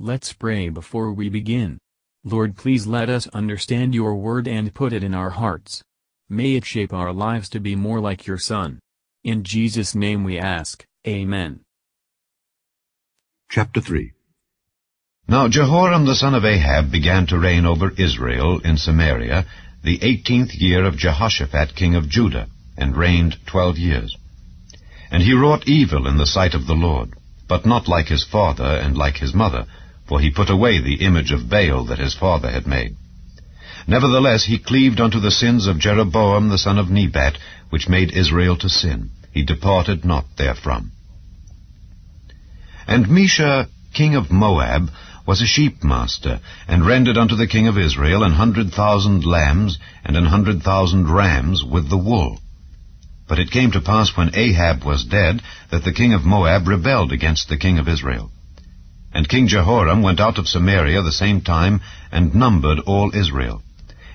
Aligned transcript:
Let's 0.00 0.32
pray 0.32 0.70
before 0.70 1.12
we 1.12 1.28
begin. 1.28 1.78
Lord 2.24 2.56
please 2.56 2.84
let 2.84 3.08
us 3.08 3.28
understand 3.28 3.94
your 3.94 4.16
word 4.16 4.48
and 4.48 4.74
put 4.74 4.92
it 4.92 5.04
in 5.04 5.14
our 5.14 5.30
hearts. 5.30 5.84
May 6.28 6.56
it 6.56 6.64
shape 6.64 6.92
our 6.92 7.12
lives 7.12 7.48
to 7.50 7.60
be 7.60 7.76
more 7.76 8.00
like 8.00 8.26
your 8.26 8.36
Son. 8.36 8.80
In 9.22 9.44
Jesus' 9.44 9.94
name 9.94 10.24
we 10.24 10.36
ask, 10.36 10.84
Amen. 11.06 11.60
Chapter 13.48 13.80
3 13.80 14.10
Now 15.28 15.46
Jehoram 15.46 16.06
the 16.06 16.16
son 16.16 16.34
of 16.34 16.44
Ahab 16.44 16.90
began 16.90 17.24
to 17.28 17.38
reign 17.38 17.64
over 17.64 17.92
Israel 17.96 18.58
in 18.64 18.76
Samaria 18.76 19.46
the 19.84 20.02
eighteenth 20.02 20.54
year 20.54 20.84
of 20.84 20.96
Jehoshaphat 20.96 21.76
king 21.76 21.94
of 21.94 22.08
Judah, 22.08 22.48
and 22.76 22.96
reigned 22.96 23.36
twelve 23.46 23.78
years. 23.78 24.16
And 25.12 25.22
he 25.22 25.34
wrought 25.34 25.68
evil 25.68 26.08
in 26.08 26.16
the 26.16 26.26
sight 26.26 26.54
of 26.54 26.66
the 26.66 26.74
Lord, 26.74 27.14
but 27.46 27.64
not 27.64 27.86
like 27.86 28.08
his 28.08 28.24
father 28.24 28.64
and 28.64 28.98
like 28.98 29.18
his 29.18 29.32
mother, 29.32 29.66
for 30.06 30.20
he 30.20 30.30
put 30.30 30.50
away 30.50 30.80
the 30.80 31.04
image 31.04 31.32
of 31.32 31.48
Baal 31.48 31.84
that 31.86 31.98
his 31.98 32.14
father 32.14 32.50
had 32.50 32.66
made. 32.66 32.96
Nevertheless 33.86 34.44
he 34.44 34.58
cleaved 34.58 35.00
unto 35.00 35.20
the 35.20 35.30
sins 35.30 35.66
of 35.66 35.78
Jeroboam 35.78 36.48
the 36.48 36.58
son 36.58 36.78
of 36.78 36.90
Nebat, 36.90 37.38
which 37.70 37.88
made 37.88 38.12
Israel 38.12 38.56
to 38.56 38.68
sin. 38.68 39.10
He 39.32 39.42
departed 39.44 40.04
not 40.04 40.36
therefrom. 40.36 40.92
And 42.86 43.06
Mesha, 43.06 43.68
king 43.92 44.14
of 44.14 44.30
Moab, 44.30 44.90
was 45.26 45.40
a 45.40 45.46
sheep 45.46 45.82
master, 45.82 46.40
and 46.68 46.86
rendered 46.86 47.16
unto 47.16 47.34
the 47.34 47.46
king 47.46 47.66
of 47.66 47.78
Israel 47.78 48.22
an 48.22 48.32
hundred 48.32 48.72
thousand 48.72 49.24
lambs 49.24 49.78
and 50.04 50.16
an 50.16 50.26
hundred 50.26 50.62
thousand 50.62 51.08
rams 51.08 51.64
with 51.64 51.88
the 51.88 51.96
wool. 51.96 52.40
But 53.26 53.38
it 53.38 53.50
came 53.50 53.70
to 53.70 53.80
pass 53.80 54.14
when 54.16 54.36
Ahab 54.36 54.84
was 54.84 55.04
dead, 55.04 55.42
that 55.70 55.82
the 55.82 55.92
king 55.94 56.12
of 56.12 56.26
Moab 56.26 56.68
rebelled 56.68 57.10
against 57.10 57.48
the 57.48 57.56
king 57.56 57.78
of 57.78 57.88
Israel. 57.88 58.30
And 59.14 59.28
King 59.28 59.46
Jehoram 59.46 60.02
went 60.02 60.18
out 60.18 60.38
of 60.38 60.48
Samaria 60.48 61.00
the 61.00 61.12
same 61.12 61.40
time, 61.40 61.80
and 62.10 62.34
numbered 62.34 62.80
all 62.80 63.14
Israel. 63.14 63.62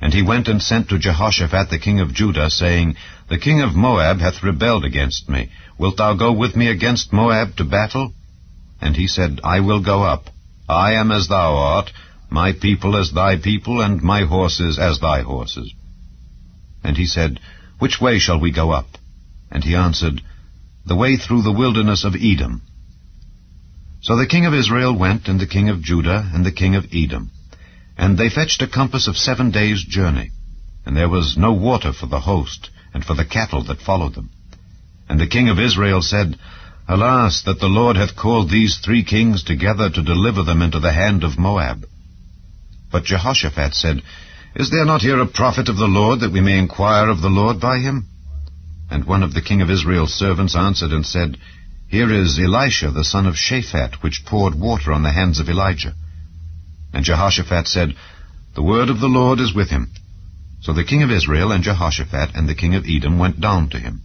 And 0.00 0.14
he 0.14 0.22
went 0.22 0.46
and 0.46 0.62
sent 0.62 0.88
to 0.88 0.98
Jehoshaphat 1.00 1.68
the 1.68 1.80
king 1.80 1.98
of 1.98 2.14
Judah, 2.14 2.48
saying, 2.48 2.94
The 3.28 3.38
king 3.38 3.60
of 3.60 3.74
Moab 3.74 4.20
hath 4.20 4.44
rebelled 4.44 4.84
against 4.84 5.28
me. 5.28 5.50
Wilt 5.78 5.96
thou 5.96 6.14
go 6.14 6.30
with 6.32 6.54
me 6.54 6.68
against 6.68 7.12
Moab 7.12 7.56
to 7.56 7.64
battle? 7.64 8.14
And 8.80 8.94
he 8.94 9.08
said, 9.08 9.40
I 9.42 9.60
will 9.60 9.82
go 9.82 10.04
up. 10.04 10.30
I 10.68 10.92
am 10.92 11.10
as 11.10 11.26
thou 11.26 11.54
art, 11.56 11.92
my 12.30 12.52
people 12.52 12.96
as 12.96 13.10
thy 13.10 13.36
people, 13.36 13.80
and 13.80 14.00
my 14.00 14.22
horses 14.22 14.78
as 14.78 15.00
thy 15.00 15.22
horses. 15.22 15.74
And 16.84 16.96
he 16.96 17.06
said, 17.06 17.40
Which 17.80 18.00
way 18.00 18.20
shall 18.20 18.38
we 18.38 18.52
go 18.52 18.70
up? 18.70 18.90
And 19.50 19.64
he 19.64 19.74
answered, 19.74 20.22
The 20.86 20.96
way 20.96 21.16
through 21.16 21.42
the 21.42 21.58
wilderness 21.62 22.04
of 22.04 22.14
Edom. 22.14 22.62
So 24.04 24.16
the 24.16 24.26
king 24.26 24.44
of 24.44 24.52
Israel 24.52 24.94
went, 24.94 25.28
and 25.28 25.40
the 25.40 25.46
king 25.46 25.70
of 25.70 25.80
Judah, 25.80 26.30
and 26.34 26.44
the 26.44 26.52
king 26.52 26.74
of 26.74 26.84
Edom. 26.92 27.30
And 27.96 28.18
they 28.18 28.28
fetched 28.28 28.60
a 28.60 28.68
compass 28.68 29.08
of 29.08 29.16
seven 29.16 29.50
days' 29.50 29.82
journey. 29.82 30.30
And 30.84 30.94
there 30.94 31.08
was 31.08 31.38
no 31.38 31.54
water 31.54 31.90
for 31.90 32.04
the 32.04 32.20
host, 32.20 32.68
and 32.92 33.02
for 33.02 33.14
the 33.14 33.24
cattle 33.24 33.64
that 33.64 33.80
followed 33.80 34.14
them. 34.14 34.28
And 35.08 35.18
the 35.18 35.26
king 35.26 35.48
of 35.48 35.58
Israel 35.58 36.02
said, 36.02 36.38
Alas, 36.86 37.40
that 37.46 37.60
the 37.60 37.74
Lord 37.80 37.96
hath 37.96 38.14
called 38.14 38.50
these 38.50 38.76
three 38.76 39.04
kings 39.04 39.42
together 39.42 39.88
to 39.88 40.02
deliver 40.02 40.42
them 40.42 40.60
into 40.60 40.80
the 40.80 40.92
hand 40.92 41.24
of 41.24 41.38
Moab. 41.38 41.86
But 42.92 43.04
Jehoshaphat 43.04 43.72
said, 43.72 44.02
Is 44.54 44.70
there 44.70 44.84
not 44.84 45.00
here 45.00 45.18
a 45.18 45.26
prophet 45.26 45.70
of 45.70 45.78
the 45.78 45.88
Lord, 45.88 46.20
that 46.20 46.32
we 46.32 46.42
may 46.42 46.58
inquire 46.58 47.08
of 47.08 47.22
the 47.22 47.30
Lord 47.30 47.58
by 47.58 47.78
him? 47.78 48.06
And 48.90 49.06
one 49.06 49.22
of 49.22 49.32
the 49.32 49.40
king 49.40 49.62
of 49.62 49.70
Israel's 49.70 50.12
servants 50.12 50.54
answered 50.54 50.92
and 50.92 51.06
said, 51.06 51.38
Here 51.94 52.12
is 52.12 52.40
Elisha 52.40 52.90
the 52.90 53.04
son 53.04 53.24
of 53.24 53.36
Shaphat, 53.36 54.02
which 54.02 54.24
poured 54.26 54.56
water 54.56 54.92
on 54.92 55.04
the 55.04 55.12
hands 55.12 55.38
of 55.38 55.48
Elijah. 55.48 55.94
And 56.92 57.04
Jehoshaphat 57.04 57.68
said, 57.68 57.94
The 58.56 58.64
word 58.64 58.88
of 58.88 58.98
the 58.98 59.06
Lord 59.06 59.38
is 59.38 59.54
with 59.54 59.70
him. 59.70 59.92
So 60.60 60.72
the 60.72 60.82
king 60.82 61.04
of 61.04 61.12
Israel 61.12 61.52
and 61.52 61.62
Jehoshaphat 61.62 62.34
and 62.34 62.48
the 62.48 62.56
king 62.56 62.74
of 62.74 62.84
Edom 62.84 63.20
went 63.20 63.40
down 63.40 63.68
to 63.68 63.78
him. 63.78 64.02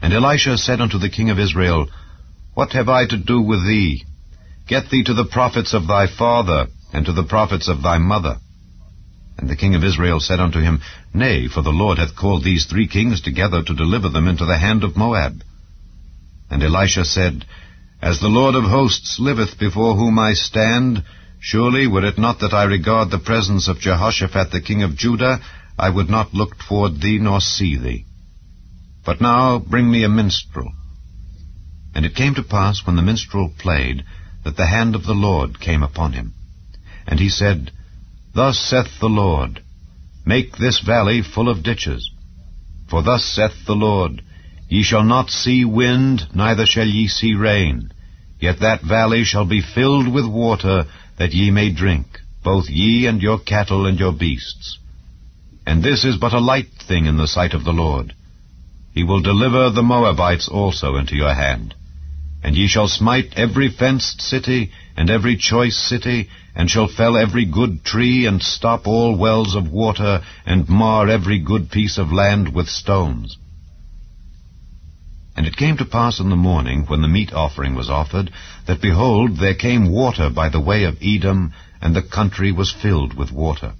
And 0.00 0.14
Elisha 0.14 0.56
said 0.56 0.80
unto 0.80 0.96
the 0.96 1.10
king 1.10 1.28
of 1.28 1.38
Israel, 1.38 1.88
What 2.54 2.72
have 2.72 2.88
I 2.88 3.04
to 3.04 3.18
do 3.18 3.42
with 3.42 3.66
thee? 3.66 4.06
Get 4.66 4.88
thee 4.88 5.04
to 5.04 5.12
the 5.12 5.26
prophets 5.26 5.74
of 5.74 5.86
thy 5.86 6.06
father, 6.06 6.68
and 6.90 7.04
to 7.04 7.12
the 7.12 7.24
prophets 7.34 7.68
of 7.68 7.82
thy 7.82 7.98
mother. 7.98 8.38
And 9.36 9.50
the 9.50 9.56
king 9.56 9.74
of 9.74 9.84
Israel 9.84 10.20
said 10.20 10.40
unto 10.40 10.60
him, 10.60 10.80
Nay, 11.12 11.48
for 11.48 11.60
the 11.60 11.78
Lord 11.82 11.98
hath 11.98 12.16
called 12.16 12.44
these 12.44 12.64
three 12.64 12.88
kings 12.88 13.20
together 13.20 13.62
to 13.62 13.74
deliver 13.74 14.08
them 14.08 14.26
into 14.26 14.46
the 14.46 14.56
hand 14.56 14.84
of 14.84 14.96
Moab. 14.96 15.42
And 16.50 16.62
Elisha 16.62 17.04
said, 17.04 17.44
As 18.00 18.20
the 18.20 18.28
Lord 18.28 18.54
of 18.54 18.64
hosts 18.64 19.18
liveth 19.18 19.58
before 19.58 19.96
whom 19.96 20.18
I 20.18 20.32
stand, 20.34 21.02
surely 21.40 21.86
were 21.86 22.04
it 22.04 22.18
not 22.18 22.40
that 22.40 22.54
I 22.54 22.64
regard 22.64 23.10
the 23.10 23.18
presence 23.18 23.68
of 23.68 23.80
Jehoshaphat 23.80 24.50
the 24.50 24.60
king 24.60 24.82
of 24.82 24.96
Judah, 24.96 25.40
I 25.78 25.90
would 25.90 26.08
not 26.08 26.34
look 26.34 26.56
toward 26.58 27.00
thee 27.00 27.18
nor 27.18 27.40
see 27.40 27.76
thee. 27.76 28.06
But 29.04 29.20
now 29.20 29.58
bring 29.58 29.90
me 29.90 30.04
a 30.04 30.08
minstrel. 30.08 30.72
And 31.94 32.04
it 32.04 32.14
came 32.14 32.34
to 32.34 32.42
pass, 32.42 32.84
when 32.84 32.96
the 32.96 33.02
minstrel 33.02 33.52
played, 33.58 34.04
that 34.44 34.56
the 34.56 34.66
hand 34.66 34.94
of 34.94 35.04
the 35.04 35.14
Lord 35.14 35.60
came 35.60 35.82
upon 35.82 36.12
him. 36.12 36.34
And 37.06 37.18
he 37.18 37.28
said, 37.28 37.72
Thus 38.34 38.58
saith 38.58 39.00
the 39.00 39.08
Lord, 39.08 39.62
Make 40.24 40.56
this 40.56 40.80
valley 40.80 41.22
full 41.22 41.48
of 41.48 41.62
ditches. 41.62 42.10
For 42.88 43.02
thus 43.02 43.24
saith 43.24 43.64
the 43.66 43.74
Lord, 43.74 44.22
Ye 44.68 44.82
shall 44.82 45.04
not 45.04 45.30
see 45.30 45.64
wind, 45.64 46.26
neither 46.34 46.66
shall 46.66 46.88
ye 46.88 47.06
see 47.06 47.34
rain. 47.34 47.90
Yet 48.40 48.58
that 48.60 48.82
valley 48.82 49.24
shall 49.24 49.44
be 49.44 49.60
filled 49.60 50.08
with 50.08 50.26
water, 50.26 50.86
that 51.18 51.32
ye 51.32 51.50
may 51.50 51.70
drink, 51.70 52.20
both 52.42 52.68
ye 52.68 53.06
and 53.06 53.22
your 53.22 53.38
cattle 53.38 53.86
and 53.86 53.98
your 53.98 54.12
beasts. 54.12 54.78
And 55.66 55.82
this 55.82 56.04
is 56.04 56.16
but 56.16 56.32
a 56.32 56.40
light 56.40 56.72
thing 56.86 57.06
in 57.06 57.16
the 57.16 57.28
sight 57.28 57.54
of 57.54 57.64
the 57.64 57.72
Lord. 57.72 58.14
He 58.92 59.04
will 59.04 59.20
deliver 59.20 59.70
the 59.70 59.82
Moabites 59.82 60.48
also 60.48 60.96
into 60.96 61.14
your 61.14 61.34
hand. 61.34 61.74
And 62.42 62.56
ye 62.56 62.66
shall 62.66 62.88
smite 62.88 63.34
every 63.36 63.68
fenced 63.68 64.20
city, 64.20 64.70
and 64.96 65.10
every 65.10 65.36
choice 65.36 65.76
city, 65.76 66.28
and 66.54 66.70
shall 66.70 66.88
fell 66.88 67.16
every 67.16 67.44
good 67.44 67.84
tree, 67.84 68.26
and 68.26 68.42
stop 68.42 68.86
all 68.86 69.16
wells 69.16 69.54
of 69.54 69.70
water, 69.70 70.22
and 70.44 70.68
mar 70.68 71.08
every 71.08 71.38
good 71.38 71.70
piece 71.70 71.98
of 71.98 72.12
land 72.12 72.54
with 72.54 72.68
stones. 72.68 73.38
And 75.36 75.46
it 75.46 75.56
came 75.56 75.76
to 75.76 75.84
pass 75.84 76.18
in 76.18 76.30
the 76.30 76.36
morning, 76.36 76.86
when 76.86 77.02
the 77.02 77.08
meat 77.08 77.30
offering 77.30 77.74
was 77.74 77.90
offered, 77.90 78.30
that 78.66 78.80
behold, 78.80 79.36
there 79.36 79.54
came 79.54 79.92
water 79.92 80.30
by 80.30 80.48
the 80.48 80.60
way 80.60 80.84
of 80.84 80.96
Edom, 81.02 81.52
and 81.82 81.94
the 81.94 82.00
country 82.00 82.50
was 82.52 82.72
filled 82.72 83.12
with 83.12 83.30
water. 83.30 83.74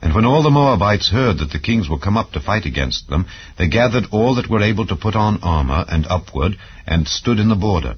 And 0.00 0.14
when 0.14 0.24
all 0.24 0.44
the 0.44 0.50
Moabites 0.50 1.08
heard 1.08 1.38
that 1.38 1.50
the 1.50 1.58
kings 1.58 1.88
were 1.88 1.98
come 1.98 2.16
up 2.16 2.30
to 2.32 2.40
fight 2.40 2.66
against 2.66 3.08
them, 3.08 3.26
they 3.58 3.66
gathered 3.66 4.06
all 4.12 4.36
that 4.36 4.48
were 4.48 4.62
able 4.62 4.86
to 4.86 4.96
put 4.96 5.16
on 5.16 5.42
armor, 5.42 5.84
and 5.88 6.06
upward, 6.06 6.56
and 6.86 7.08
stood 7.08 7.40
in 7.40 7.48
the 7.48 7.56
border. 7.56 7.96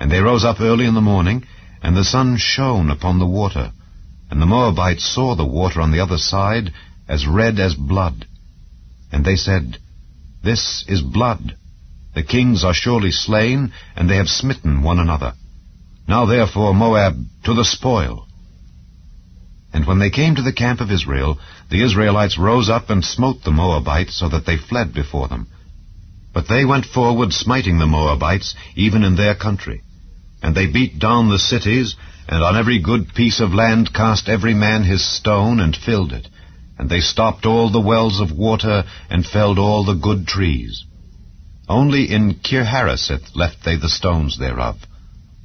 And 0.00 0.10
they 0.10 0.20
rose 0.20 0.44
up 0.44 0.60
early 0.60 0.86
in 0.86 0.94
the 0.94 1.00
morning, 1.00 1.44
and 1.80 1.96
the 1.96 2.02
sun 2.02 2.38
shone 2.38 2.90
upon 2.90 3.20
the 3.20 3.26
water. 3.26 3.72
And 4.30 4.42
the 4.42 4.46
Moabites 4.46 5.04
saw 5.04 5.36
the 5.36 5.46
water 5.46 5.80
on 5.80 5.92
the 5.92 6.00
other 6.00 6.18
side, 6.18 6.72
as 7.06 7.24
red 7.24 7.60
as 7.60 7.74
blood. 7.74 8.26
And 9.12 9.24
they 9.24 9.36
said, 9.36 9.78
This 10.42 10.84
is 10.88 11.02
blood. 11.02 11.56
The 12.14 12.22
kings 12.22 12.62
are 12.62 12.74
surely 12.74 13.10
slain, 13.10 13.72
and 13.96 14.08
they 14.08 14.16
have 14.16 14.28
smitten 14.28 14.82
one 14.82 15.00
another. 15.00 15.34
Now 16.06 16.26
therefore, 16.26 16.72
Moab, 16.72 17.16
to 17.44 17.54
the 17.54 17.64
spoil. 17.64 18.28
And 19.72 19.86
when 19.86 19.98
they 19.98 20.10
came 20.10 20.36
to 20.36 20.42
the 20.42 20.52
camp 20.52 20.80
of 20.80 20.92
Israel, 20.92 21.40
the 21.70 21.82
Israelites 21.82 22.38
rose 22.38 22.70
up 22.70 22.88
and 22.88 23.04
smote 23.04 23.42
the 23.42 23.50
Moabites, 23.50 24.14
so 24.14 24.28
that 24.28 24.46
they 24.46 24.56
fled 24.56 24.94
before 24.94 25.26
them. 25.26 25.48
But 26.32 26.46
they 26.48 26.64
went 26.64 26.86
forward, 26.86 27.32
smiting 27.32 27.78
the 27.78 27.86
Moabites, 27.86 28.54
even 28.76 29.02
in 29.02 29.16
their 29.16 29.34
country. 29.34 29.82
And 30.40 30.54
they 30.54 30.66
beat 30.66 31.00
down 31.00 31.30
the 31.30 31.38
cities, 31.38 31.96
and 32.28 32.44
on 32.44 32.56
every 32.56 32.78
good 32.78 33.12
piece 33.14 33.40
of 33.40 33.52
land 33.52 33.92
cast 33.92 34.28
every 34.28 34.54
man 34.54 34.84
his 34.84 35.04
stone, 35.04 35.58
and 35.58 35.74
filled 35.74 36.12
it. 36.12 36.28
And 36.78 36.88
they 36.88 37.00
stopped 37.00 37.44
all 37.44 37.70
the 37.70 37.80
wells 37.80 38.20
of 38.20 38.30
water, 38.30 38.84
and 39.10 39.26
felled 39.26 39.58
all 39.58 39.84
the 39.84 39.94
good 39.94 40.28
trees. 40.28 40.84
Only 41.68 42.10
in 42.10 42.34
Kirharaseth 42.34 43.34
left 43.34 43.64
they 43.64 43.76
the 43.76 43.88
stones 43.88 44.38
thereof. 44.38 44.76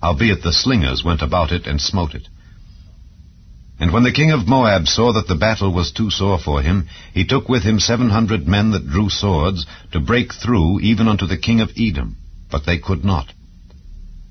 albeit 0.01 0.43
the 0.43 0.53
slingers 0.53 1.03
went 1.03 1.21
about 1.21 1.51
it, 1.51 1.67
and 1.67 1.79
smote 1.81 2.13
it. 2.15 2.27
And 3.79 3.93
when 3.93 4.03
the 4.03 4.11
king 4.11 4.31
of 4.31 4.47
Moab 4.47 4.87
saw 4.87 5.13
that 5.13 5.27
the 5.27 5.35
battle 5.35 5.73
was 5.73 5.91
too 5.91 6.09
sore 6.09 6.37
for 6.37 6.61
him, 6.61 6.87
he 7.13 7.25
took 7.25 7.47
with 7.47 7.63
him 7.63 7.79
seven 7.79 8.09
hundred 8.09 8.47
men 8.47 8.71
that 8.71 8.89
drew 8.89 9.09
swords, 9.09 9.65
to 9.91 9.99
break 9.99 10.33
through 10.33 10.81
even 10.81 11.07
unto 11.07 11.25
the 11.25 11.37
king 11.37 11.61
of 11.61 11.71
Edom. 11.77 12.17
But 12.51 12.65
they 12.65 12.77
could 12.77 13.05
not. 13.05 13.31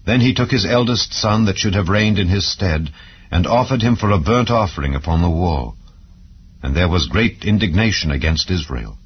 Then 0.04 0.20
he 0.20 0.34
took 0.34 0.50
his 0.50 0.66
eldest 0.66 1.12
son 1.14 1.46
that 1.46 1.58
should 1.58 1.74
have 1.74 1.88
reigned 1.88 2.18
in 2.18 2.28
his 2.28 2.50
stead, 2.50 2.92
and 3.30 3.46
offered 3.46 3.82
him 3.82 3.96
for 3.96 4.10
a 4.10 4.18
burnt 4.18 4.50
offering 4.50 4.94
upon 4.94 5.22
the 5.22 5.30
wall. 5.30 5.76
And 6.62 6.74
there 6.74 6.88
was 6.88 7.06
great 7.06 7.44
indignation 7.44 8.10
against 8.10 8.50
Israel. 8.50 8.98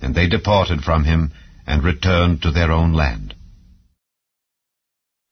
And 0.00 0.14
they 0.14 0.28
departed 0.28 0.82
from 0.82 1.04
him, 1.04 1.32
and 1.70 1.84
returned 1.84 2.42
to 2.42 2.50
their 2.50 2.72
own 2.72 2.92
land. 2.92 3.32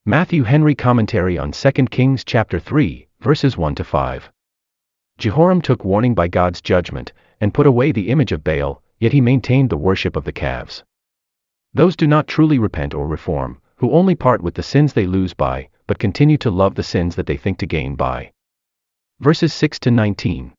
Matthew 0.06 0.44
Henry 0.44 0.76
Commentary 0.76 1.36
on 1.36 1.50
2 1.50 1.70
Kings 1.90 2.22
chapter 2.24 2.60
3, 2.60 3.08
verses 3.20 3.56
1 3.56 3.74
to 3.74 3.82
5. 3.82 4.30
Jehoram 5.18 5.60
took 5.60 5.84
warning 5.84 6.14
by 6.14 6.28
God's 6.28 6.60
judgment, 6.60 7.12
and 7.40 7.52
put 7.52 7.66
away 7.66 7.90
the 7.90 8.08
image 8.08 8.30
of 8.30 8.44
Baal, 8.44 8.80
yet 9.00 9.12
he 9.12 9.20
maintained 9.20 9.68
the 9.68 9.76
worship 9.76 10.14
of 10.14 10.22
the 10.22 10.32
calves. 10.32 10.84
Those 11.74 11.96
do 11.96 12.06
not 12.06 12.28
truly 12.28 12.60
repent 12.60 12.94
or 12.94 13.08
reform, 13.08 13.60
who 13.78 13.90
only 13.90 14.14
part 14.14 14.40
with 14.40 14.54
the 14.54 14.62
sins 14.62 14.92
they 14.92 15.06
lose 15.08 15.34
by, 15.34 15.68
but 15.88 15.98
continue 15.98 16.38
to 16.38 16.52
love 16.52 16.76
the 16.76 16.84
sins 16.84 17.16
that 17.16 17.26
they 17.26 17.36
think 17.36 17.58
to 17.58 17.66
gain 17.66 17.96
by. 17.96 18.30
Verses 19.18 19.52
6 19.52 19.80
to 19.80 19.90
19. 19.90 20.52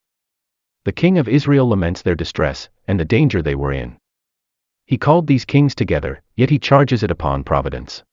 The 0.84 0.92
king 0.92 1.18
of 1.18 1.30
Israel 1.30 1.70
laments 1.70 2.02
their 2.02 2.16
distress, 2.16 2.68
and 2.86 3.00
the 3.00 3.06
danger 3.06 3.42
they 3.42 3.56
were 3.56 3.72
in. 3.72 3.98
He 4.90 4.98
called 4.98 5.28
these 5.28 5.46
kings 5.46 5.76
together, 5.76 6.24
yet 6.36 6.50
he 6.50 6.58
charges 6.58 7.04
it 7.04 7.12
upon 7.12 7.44
providence. 7.44 8.04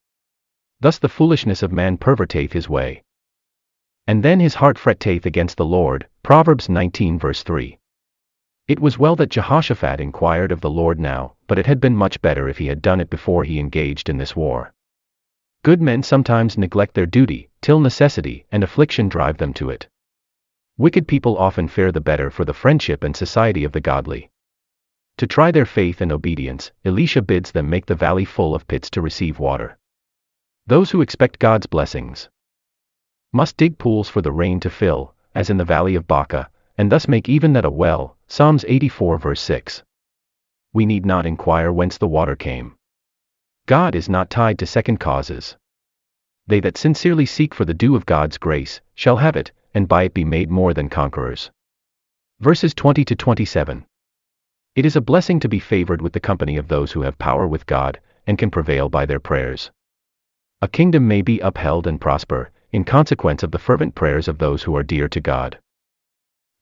Thus 0.78 0.98
the 0.98 1.08
foolishness 1.08 1.62
of 1.62 1.72
man 1.72 1.96
perverteth 1.96 2.52
his 2.52 2.68
way. 2.68 3.02
And 4.06 4.22
then 4.22 4.40
his 4.40 4.56
heart 4.56 4.76
fretteth 4.78 5.24
against 5.24 5.56
the 5.56 5.64
Lord. 5.64 6.06
Proverbs 6.22 6.68
19 6.68 7.18
verse 7.18 7.42
3. 7.42 7.78
It 8.68 8.78
was 8.78 8.98
well 8.98 9.16
that 9.16 9.30
Jehoshaphat 9.30 10.02
inquired 10.02 10.52
of 10.52 10.60
the 10.60 10.68
Lord 10.68 11.00
now, 11.00 11.36
but 11.46 11.58
it 11.58 11.64
had 11.64 11.80
been 11.80 11.96
much 11.96 12.20
better 12.20 12.46
if 12.46 12.58
he 12.58 12.66
had 12.66 12.82
done 12.82 13.00
it 13.00 13.08
before 13.08 13.44
he 13.44 13.58
engaged 13.58 14.10
in 14.10 14.18
this 14.18 14.36
war. 14.36 14.74
Good 15.62 15.80
men 15.80 16.02
sometimes 16.02 16.58
neglect 16.58 16.92
their 16.92 17.06
duty, 17.06 17.48
till 17.62 17.80
necessity 17.80 18.44
and 18.52 18.62
affliction 18.62 19.08
drive 19.08 19.38
them 19.38 19.54
to 19.54 19.70
it. 19.70 19.88
Wicked 20.76 21.08
people 21.08 21.38
often 21.38 21.68
fare 21.68 21.90
the 21.90 22.02
better 22.02 22.30
for 22.30 22.44
the 22.44 22.52
friendship 22.52 23.02
and 23.02 23.16
society 23.16 23.64
of 23.64 23.72
the 23.72 23.80
godly. 23.80 24.30
To 25.18 25.26
try 25.26 25.50
their 25.50 25.64
faith 25.64 26.02
and 26.02 26.12
obedience, 26.12 26.72
Elisha 26.84 27.22
bids 27.22 27.52
them 27.52 27.70
make 27.70 27.86
the 27.86 27.94
valley 27.94 28.26
full 28.26 28.54
of 28.54 28.68
pits 28.68 28.90
to 28.90 29.00
receive 29.00 29.38
water. 29.38 29.78
Those 30.66 30.90
who 30.90 31.00
expect 31.00 31.38
God's 31.38 31.66
blessings 31.66 32.28
must 33.32 33.56
dig 33.56 33.78
pools 33.78 34.10
for 34.10 34.20
the 34.20 34.32
rain 34.32 34.60
to 34.60 34.68
fill, 34.68 35.14
as 35.34 35.48
in 35.48 35.56
the 35.56 35.64
valley 35.64 35.94
of 35.94 36.06
Baca, 36.06 36.50
and 36.76 36.92
thus 36.92 37.08
make 37.08 37.30
even 37.30 37.54
that 37.54 37.64
a 37.64 37.70
well. 37.70 38.18
Psalms 38.26 38.64
84 38.68 39.16
verse 39.18 39.40
6. 39.40 39.82
We 40.74 40.84
need 40.84 41.06
not 41.06 41.24
inquire 41.24 41.72
whence 41.72 41.96
the 41.96 42.08
water 42.08 42.36
came. 42.36 42.76
God 43.64 43.94
is 43.94 44.10
not 44.10 44.28
tied 44.28 44.58
to 44.58 44.66
second 44.66 45.00
causes. 45.00 45.56
They 46.46 46.60
that 46.60 46.76
sincerely 46.76 47.24
seek 47.24 47.54
for 47.54 47.64
the 47.64 47.74
dew 47.74 47.96
of 47.96 48.04
God's 48.04 48.36
grace, 48.36 48.82
shall 48.94 49.16
have 49.16 49.34
it, 49.34 49.50
and 49.72 49.88
by 49.88 50.02
it 50.02 50.14
be 50.14 50.24
made 50.24 50.50
more 50.50 50.74
than 50.74 50.90
conquerors. 50.90 51.50
Verses 52.38 52.74
20 52.74 53.04
to 53.06 53.16
27. 53.16 53.86
It 54.76 54.84
is 54.84 54.94
a 54.94 55.00
blessing 55.00 55.40
to 55.40 55.48
be 55.48 55.58
favored 55.58 56.02
with 56.02 56.12
the 56.12 56.20
company 56.20 56.58
of 56.58 56.68
those 56.68 56.92
who 56.92 57.00
have 57.00 57.18
power 57.18 57.48
with 57.48 57.64
God, 57.64 57.98
and 58.26 58.36
can 58.36 58.50
prevail 58.50 58.90
by 58.90 59.06
their 59.06 59.18
prayers. 59.18 59.70
A 60.60 60.68
kingdom 60.68 61.08
may 61.08 61.22
be 61.22 61.40
upheld 61.40 61.86
and 61.86 61.98
prosper, 61.98 62.50
in 62.72 62.84
consequence 62.84 63.42
of 63.42 63.52
the 63.52 63.58
fervent 63.58 63.94
prayers 63.94 64.28
of 64.28 64.36
those 64.36 64.64
who 64.64 64.76
are 64.76 64.82
dear 64.82 65.08
to 65.08 65.20
God. 65.20 65.58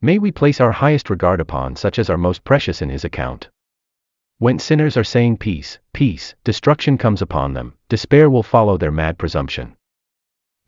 May 0.00 0.20
we 0.20 0.31
place 0.31 0.61
our 0.61 0.70
highest 0.70 1.11
regard 1.11 1.40
upon 1.40 1.75
such 1.75 1.99
as 1.99 2.08
are 2.08 2.16
most 2.16 2.44
precious 2.44 2.81
in 2.81 2.88
his 2.88 3.05
account. 3.05 3.49
When 4.38 4.61
sinners 4.61 4.96
are 4.96 5.02
saying 5.02 5.38
peace, 5.38 5.81
peace, 5.93 6.37
destruction 6.44 6.96
comes 6.96 7.20
upon 7.20 7.55
them, 7.55 7.75
despair 7.88 8.31
will 8.31 8.44
follow 8.44 8.76
their 8.76 8.93
mad 8.93 9.19
presumption. 9.19 9.75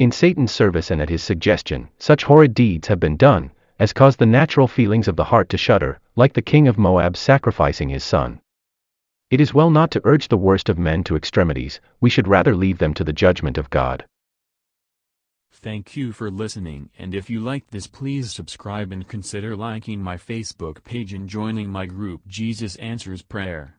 In 0.00 0.10
Satan's 0.10 0.50
service 0.50 0.90
and 0.90 1.00
at 1.00 1.10
his 1.10 1.22
suggestion, 1.22 1.90
such 1.96 2.25
horrid 2.25 2.54
deeds 2.54 2.88
have 2.88 2.98
been 2.98 3.16
done, 3.16 3.52
as 3.78 3.93
caused 3.93 4.19
the 4.19 4.26
natural 4.26 4.67
feelings 4.67 5.08
of 5.08 5.17
the 5.17 5.25
heart 5.25 5.49
to 5.49 5.58
shudder, 5.58 6.00
like 6.14 6.32
the 6.32 6.43
king 6.43 6.67
of 6.67 6.78
Moab 6.78 7.17
sacrificing 7.17 7.88
his 7.88 8.05
son. 8.05 8.40
It 9.31 9.40
is 9.40 9.52
well 9.52 9.70
not 9.70 9.90
to 9.90 10.00
urge 10.05 10.28
the 10.28 10.37
worst 10.37 10.69
of 10.69 10.78
men 10.78 11.05
to 11.05 11.17
extremities, 11.17 11.81
we 12.00 12.11
should 12.11 12.28
rather 12.28 12.55
leave 12.55 12.78
them 12.78 12.94
to 12.94 13.05
the 13.05 13.12
judgment 13.12 13.58
of 13.58 13.70
God. 13.70 14.06
Thank 15.50 15.96
you 15.96 16.12
for 16.12 16.31
listening 16.31 16.90
and 16.99 17.14
if 17.14 17.31
you 17.31 17.40
liked 17.40 17.70
this 17.70 17.87
please 17.87 18.31
subscribe 18.31 18.93
and 18.93 19.08
consider 19.08 19.56
liking 19.56 20.02
my 20.02 20.17
Facebook 20.17 20.84
page 20.84 21.12
and 21.12 21.29
joining 21.29 21.70
my 21.70 21.87
group 21.87 22.20
Jesus 22.26 22.76
Answers 22.76 23.22
Prayer. 23.22 23.79